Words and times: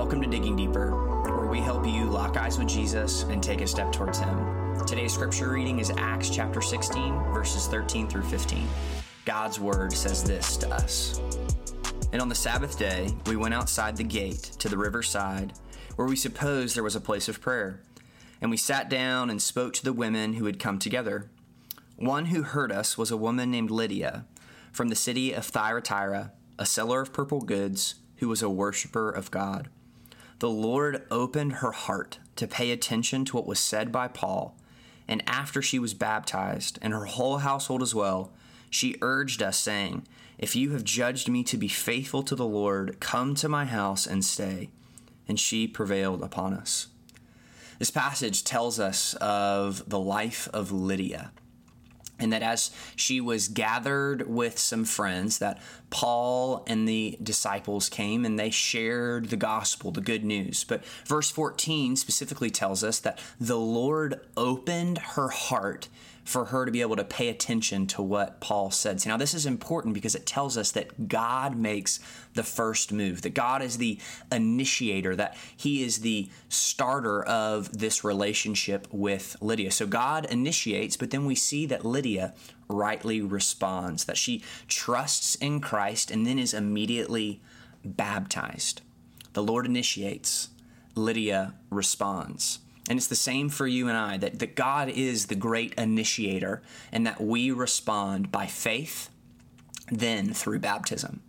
Welcome 0.00 0.22
to 0.22 0.28
Digging 0.28 0.56
Deeper, 0.56 0.92
where 1.24 1.46
we 1.46 1.60
help 1.60 1.86
you 1.86 2.06
lock 2.06 2.38
eyes 2.38 2.58
with 2.58 2.68
Jesus 2.68 3.24
and 3.24 3.42
take 3.42 3.60
a 3.60 3.66
step 3.66 3.92
towards 3.92 4.18
Him. 4.18 4.74
Today's 4.86 5.12
scripture 5.12 5.50
reading 5.50 5.78
is 5.78 5.92
Acts 5.98 6.30
chapter 6.30 6.62
16, 6.62 7.12
verses 7.34 7.66
13 7.66 8.08
through 8.08 8.22
15. 8.22 8.66
God's 9.26 9.60
word 9.60 9.92
says 9.92 10.24
this 10.24 10.56
to 10.56 10.70
us. 10.70 11.20
And 12.14 12.22
on 12.22 12.30
the 12.30 12.34
Sabbath 12.34 12.78
day, 12.78 13.14
we 13.26 13.36
went 13.36 13.52
outside 13.52 13.94
the 13.94 14.02
gate 14.02 14.40
to 14.58 14.70
the 14.70 14.78
riverside, 14.78 15.52
where 15.96 16.08
we 16.08 16.16
supposed 16.16 16.74
there 16.74 16.82
was 16.82 16.96
a 16.96 17.00
place 17.00 17.28
of 17.28 17.42
prayer. 17.42 17.82
And 18.40 18.50
we 18.50 18.56
sat 18.56 18.88
down 18.88 19.28
and 19.28 19.40
spoke 19.42 19.74
to 19.74 19.84
the 19.84 19.92
women 19.92 20.32
who 20.32 20.46
had 20.46 20.58
come 20.58 20.78
together. 20.78 21.28
One 21.96 22.26
who 22.26 22.42
heard 22.42 22.72
us 22.72 22.96
was 22.96 23.10
a 23.10 23.18
woman 23.18 23.50
named 23.50 23.70
Lydia 23.70 24.24
from 24.72 24.88
the 24.88 24.96
city 24.96 25.34
of 25.34 25.44
Thyatira, 25.44 26.32
a 26.58 26.64
seller 26.64 27.02
of 27.02 27.12
purple 27.12 27.42
goods 27.42 27.96
who 28.16 28.28
was 28.28 28.40
a 28.40 28.48
worshiper 28.48 29.10
of 29.10 29.30
God. 29.30 29.68
The 30.40 30.48
Lord 30.48 31.06
opened 31.10 31.54
her 31.54 31.72
heart 31.72 32.18
to 32.36 32.46
pay 32.46 32.70
attention 32.70 33.26
to 33.26 33.36
what 33.36 33.46
was 33.46 33.60
said 33.60 33.92
by 33.92 34.08
Paul, 34.08 34.56
and 35.06 35.22
after 35.26 35.60
she 35.60 35.78
was 35.78 35.92
baptized, 35.92 36.78
and 36.80 36.94
her 36.94 37.04
whole 37.04 37.38
household 37.38 37.82
as 37.82 37.94
well, 37.94 38.32
she 38.70 38.96
urged 39.02 39.42
us, 39.42 39.58
saying, 39.58 40.06
If 40.38 40.56
you 40.56 40.70
have 40.70 40.82
judged 40.82 41.28
me 41.28 41.44
to 41.44 41.58
be 41.58 41.68
faithful 41.68 42.22
to 42.22 42.34
the 42.34 42.46
Lord, 42.46 43.00
come 43.00 43.34
to 43.34 43.50
my 43.50 43.66
house 43.66 44.06
and 44.06 44.24
stay. 44.24 44.70
And 45.28 45.38
she 45.38 45.68
prevailed 45.68 46.22
upon 46.22 46.54
us. 46.54 46.86
This 47.78 47.90
passage 47.90 48.42
tells 48.42 48.80
us 48.80 49.12
of 49.14 49.86
the 49.90 50.00
life 50.00 50.48
of 50.54 50.72
Lydia 50.72 51.32
and 52.20 52.32
that 52.32 52.42
as 52.42 52.70
she 52.96 53.20
was 53.20 53.48
gathered 53.48 54.28
with 54.28 54.58
some 54.58 54.84
friends 54.84 55.38
that 55.38 55.60
paul 55.90 56.64
and 56.66 56.86
the 56.86 57.18
disciples 57.22 57.88
came 57.88 58.24
and 58.24 58.38
they 58.38 58.50
shared 58.50 59.30
the 59.30 59.36
gospel 59.36 59.90
the 59.90 60.00
good 60.00 60.24
news 60.24 60.64
but 60.64 60.84
verse 61.04 61.30
14 61.30 61.96
specifically 61.96 62.50
tells 62.50 62.84
us 62.84 62.98
that 62.98 63.18
the 63.40 63.58
lord 63.58 64.20
opened 64.36 64.98
her 64.98 65.28
heart 65.28 65.88
for 66.30 66.46
her 66.46 66.64
to 66.64 66.70
be 66.70 66.80
able 66.80 66.96
to 66.96 67.04
pay 67.04 67.28
attention 67.28 67.86
to 67.88 68.02
what 68.02 68.40
Paul 68.40 68.70
said. 68.70 69.04
now, 69.06 69.16
this 69.16 69.34
is 69.34 69.46
important 69.46 69.94
because 69.94 70.14
it 70.14 70.26
tells 70.26 70.56
us 70.56 70.70
that 70.72 71.08
God 71.08 71.56
makes 71.56 71.98
the 72.34 72.42
first 72.42 72.92
move, 72.92 73.22
that 73.22 73.34
God 73.34 73.62
is 73.62 73.78
the 73.78 73.98
initiator, 74.30 75.16
that 75.16 75.36
He 75.56 75.82
is 75.82 75.98
the 75.98 76.28
starter 76.48 77.24
of 77.24 77.78
this 77.78 78.04
relationship 78.04 78.86
with 78.92 79.36
Lydia. 79.40 79.70
So, 79.70 79.86
God 79.86 80.26
initiates, 80.26 80.96
but 80.96 81.10
then 81.10 81.24
we 81.24 81.34
see 81.34 81.66
that 81.66 81.84
Lydia 81.84 82.09
rightly 82.68 83.20
responds, 83.20 84.04
that 84.04 84.16
she 84.16 84.42
trusts 84.68 85.34
in 85.36 85.60
Christ 85.60 86.10
and 86.10 86.26
then 86.26 86.38
is 86.38 86.54
immediately 86.54 87.40
baptized. 87.84 88.82
The 89.32 89.42
Lord 89.42 89.66
initiates, 89.66 90.48
Lydia 90.94 91.54
responds. 91.70 92.60
And 92.88 92.98
it's 92.98 93.06
the 93.06 93.14
same 93.14 93.48
for 93.48 93.66
you 93.66 93.88
and 93.88 93.96
I 93.96 94.16
that, 94.18 94.40
that 94.40 94.56
God 94.56 94.88
is 94.88 95.26
the 95.26 95.36
great 95.36 95.74
initiator 95.74 96.62
and 96.90 97.06
that 97.06 97.20
we 97.20 97.50
respond 97.52 98.32
by 98.32 98.46
faith, 98.46 99.10
then 99.90 100.32
through 100.32 100.58
baptism. 100.58 101.22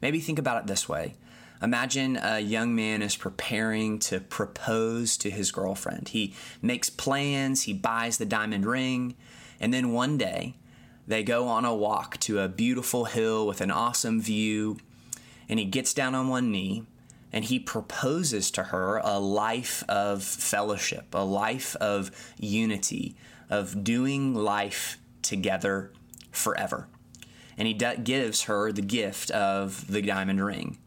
Maybe 0.00 0.20
think 0.20 0.38
about 0.38 0.62
it 0.62 0.66
this 0.68 0.88
way. 0.88 1.14
Imagine 1.62 2.18
a 2.22 2.38
young 2.40 2.74
man 2.74 3.02
is 3.02 3.16
preparing 3.16 3.98
to 4.00 4.20
propose 4.20 5.18
to 5.18 5.30
his 5.30 5.52
girlfriend. 5.52 6.08
He 6.08 6.32
makes 6.62 6.88
plans, 6.88 7.64
he 7.64 7.74
buys 7.74 8.16
the 8.16 8.24
diamond 8.24 8.64
ring, 8.64 9.14
and 9.60 9.72
then 9.72 9.92
one 9.92 10.16
day 10.18 10.54
they 11.06 11.22
go 11.22 11.46
on 11.46 11.64
a 11.64 11.74
walk 11.74 12.18
to 12.20 12.40
a 12.40 12.48
beautiful 12.48 13.04
hill 13.04 13.46
with 13.46 13.60
an 13.60 13.70
awesome 13.70 14.20
view, 14.20 14.78
and 15.48 15.58
he 15.58 15.64
gets 15.64 15.92
down 15.92 16.14
on 16.14 16.28
one 16.28 16.50
knee 16.50 16.84
and 17.32 17.44
he 17.44 17.58
proposes 17.58 18.50
to 18.50 18.64
her 18.64 19.00
a 19.04 19.18
life 19.18 19.84
of 19.88 20.22
fellowship, 20.22 21.14
a 21.14 21.24
life 21.24 21.76
of 21.76 22.10
unity, 22.38 23.16
of 23.48 23.84
doing 23.84 24.34
life 24.34 24.98
together 25.22 25.92
forever. 26.32 26.88
And 27.56 27.68
he 27.68 27.74
gives 27.74 28.42
her 28.42 28.72
the 28.72 28.82
gift 28.82 29.30
of 29.30 29.86
the 29.86 30.02
diamond 30.02 30.44
ring. 30.44 30.78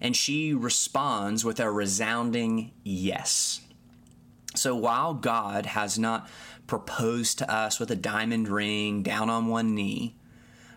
And 0.00 0.16
she 0.16 0.52
responds 0.52 1.44
with 1.44 1.60
a 1.60 1.70
resounding 1.70 2.72
yes. 2.82 3.60
So 4.56 4.74
while 4.74 5.14
God 5.14 5.66
has 5.66 5.98
not 5.98 6.28
proposed 6.66 7.38
to 7.38 7.52
us 7.52 7.78
with 7.78 7.90
a 7.90 7.96
diamond 7.96 8.48
ring 8.48 9.02
down 9.02 9.30
on 9.30 9.46
one 9.46 9.74
knee, 9.74 10.16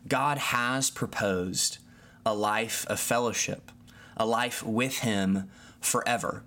God 0.08 0.38
has 0.38 0.90
proposed 0.90 1.80
a 2.26 2.34
life 2.34 2.86
of 2.88 3.00
fellowship 3.00 3.72
a 4.20 4.26
life 4.26 4.62
with 4.62 5.00
Him 5.00 5.50
forever. 5.80 6.44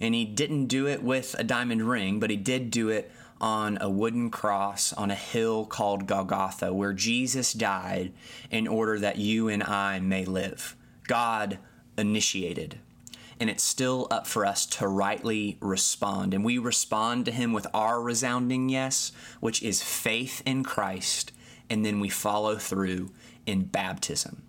And 0.00 0.14
He 0.14 0.24
didn't 0.24 0.66
do 0.66 0.86
it 0.86 1.02
with 1.02 1.36
a 1.38 1.44
diamond 1.44 1.88
ring, 1.88 2.18
but 2.20 2.30
He 2.30 2.36
did 2.36 2.70
do 2.70 2.88
it 2.90 3.10
on 3.40 3.78
a 3.80 3.88
wooden 3.88 4.30
cross 4.30 4.92
on 4.94 5.10
a 5.10 5.14
hill 5.14 5.64
called 5.64 6.06
Golgotha, 6.06 6.72
where 6.72 6.92
Jesus 6.92 7.52
died 7.52 8.12
in 8.50 8.66
order 8.66 8.98
that 8.98 9.18
you 9.18 9.48
and 9.48 9.62
I 9.62 10.00
may 10.00 10.24
live. 10.24 10.74
God 11.06 11.58
initiated. 11.96 12.80
And 13.38 13.50
it's 13.50 13.62
still 13.62 14.06
up 14.10 14.26
for 14.26 14.46
us 14.46 14.64
to 14.66 14.88
rightly 14.88 15.58
respond. 15.60 16.32
And 16.32 16.44
we 16.44 16.58
respond 16.58 17.26
to 17.26 17.32
Him 17.32 17.52
with 17.52 17.66
our 17.74 18.00
resounding 18.00 18.68
yes, 18.68 19.12
which 19.40 19.62
is 19.62 19.82
faith 19.82 20.42
in 20.46 20.64
Christ, 20.64 21.32
and 21.68 21.84
then 21.84 22.00
we 22.00 22.08
follow 22.08 22.56
through 22.56 23.10
in 23.44 23.64
baptism. 23.64 24.42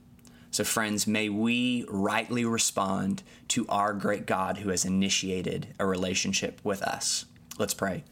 So, 0.52 0.64
friends, 0.64 1.06
may 1.06 1.30
we 1.30 1.86
rightly 1.90 2.46
respond 2.46 3.24
to 3.50 3.68
our 3.68 3.94
great 3.94 4.25
God 4.25 4.59
who 4.59 4.70
has 4.70 4.86
initiated 4.86 5.68
a 5.78 5.86
relationship 5.86 6.59
with 6.64 6.81
us. 6.81 7.25
Let's 7.59 7.74
pray. 7.74 8.06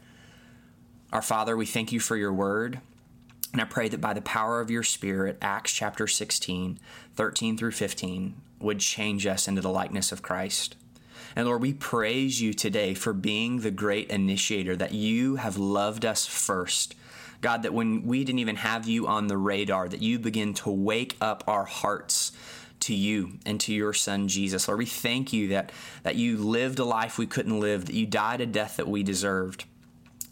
Our 1.12 1.22
Father, 1.22 1.56
we 1.56 1.66
thank 1.66 1.92
you 1.92 2.00
for 2.00 2.16
your 2.16 2.32
word. 2.32 2.80
And 3.56 3.62
I 3.62 3.64
pray 3.64 3.88
that 3.88 4.02
by 4.02 4.12
the 4.12 4.20
power 4.20 4.60
of 4.60 4.70
your 4.70 4.82
Spirit, 4.82 5.38
Acts 5.40 5.72
chapter 5.72 6.06
16, 6.06 6.78
13 7.14 7.56
through 7.56 7.70
15, 7.70 8.34
would 8.60 8.80
change 8.80 9.26
us 9.26 9.48
into 9.48 9.62
the 9.62 9.70
likeness 9.70 10.12
of 10.12 10.20
Christ. 10.20 10.76
And 11.34 11.46
Lord, 11.46 11.62
we 11.62 11.72
praise 11.72 12.38
you 12.38 12.52
today 12.52 12.92
for 12.92 13.14
being 13.14 13.60
the 13.60 13.70
great 13.70 14.10
initiator, 14.10 14.76
that 14.76 14.92
you 14.92 15.36
have 15.36 15.56
loved 15.56 16.04
us 16.04 16.26
first 16.26 16.96
God, 17.40 17.62
that 17.62 17.72
when 17.72 18.02
we 18.06 18.24
didn't 18.24 18.40
even 18.40 18.56
have 18.56 18.86
you 18.86 19.06
on 19.06 19.26
the 19.26 19.38
radar, 19.38 19.88
that 19.88 20.02
you 20.02 20.18
begin 20.18 20.52
to 20.52 20.70
wake 20.70 21.16
up 21.22 21.42
our 21.46 21.64
hearts 21.64 22.32
to 22.80 22.94
you 22.94 23.38
and 23.46 23.58
to 23.60 23.72
your 23.72 23.94
son 23.94 24.28
Jesus. 24.28 24.68
Lord, 24.68 24.80
we 24.80 24.86
thank 24.86 25.32
you 25.32 25.48
that, 25.48 25.72
that 26.02 26.16
you 26.16 26.36
lived 26.36 26.78
a 26.78 26.84
life 26.84 27.16
we 27.16 27.26
couldn't 27.26 27.58
live, 27.58 27.86
that 27.86 27.94
you 27.94 28.04
died 28.04 28.42
a 28.42 28.46
death 28.46 28.76
that 28.76 28.86
we 28.86 29.02
deserved. 29.02 29.64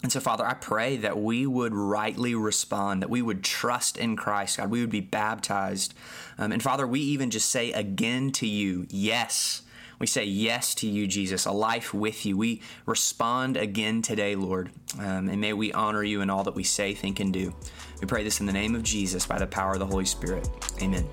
And 0.05 0.13
so, 0.13 0.21
Father, 0.21 0.45
I 0.45 0.53
pray 0.53 0.99
that 0.99 1.19
we 1.19 1.47
would 1.47 1.73
rightly 1.73 2.35
respond, 2.35 3.01
that 3.01 3.09
we 3.09 3.23
would 3.23 3.43
trust 3.43 3.97
in 3.97 4.17
Christ, 4.17 4.59
God. 4.59 4.71
We 4.71 4.83
would 4.83 4.91
be 4.91 5.01
baptized. 5.01 5.95
Um, 6.37 6.53
and 6.53 6.63
Father, 6.63 6.87
we 6.87 7.01
even 7.01 7.31
just 7.31 7.49
say 7.49 7.73
again 7.73 8.31
to 8.33 8.47
you, 8.47 8.87
yes. 8.91 9.63
We 9.99 10.07
say 10.07 10.25
yes 10.27 10.75
to 10.75 10.87
you, 10.87 11.07
Jesus, 11.07 11.47
a 11.47 11.53
life 11.53 11.95
with 11.95 12.27
you. 12.27 12.37
We 12.37 12.61
respond 12.85 13.57
again 13.57 14.03
today, 14.03 14.37
Lord. 14.37 14.73
Um, 14.99 15.31
and 15.31 15.41
may 15.41 15.55
we 15.55 15.73
honor 15.73 16.05
you 16.05 16.21
in 16.21 16.29
all 16.29 16.45
that 16.45 16.55
we 16.55 16.65
say, 16.65 16.93
think, 16.93 17.19
and 17.19 17.33
do. 17.33 17.55
We 18.03 18.07
pray 18.07 18.25
this 18.25 18.41
in 18.41 18.47
the 18.47 18.53
name 18.53 18.75
of 18.75 18.83
Jesus 18.83 19.25
by 19.27 19.39
the 19.39 19.47
power 19.47 19.73
of 19.73 19.79
the 19.79 19.87
Holy 19.87 20.05
Spirit. 20.05 20.47
Amen. 20.83 21.09